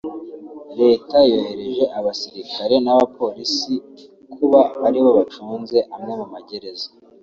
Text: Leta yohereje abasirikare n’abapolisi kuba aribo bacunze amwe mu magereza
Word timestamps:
Leta 0.81 1.17
yohereje 1.31 1.83
abasirikare 1.99 2.75
n’abapolisi 2.85 3.73
kuba 4.33 4.61
aribo 4.85 5.09
bacunze 5.17 5.77
amwe 5.95 6.13
mu 6.19 6.27
magereza 6.33 6.87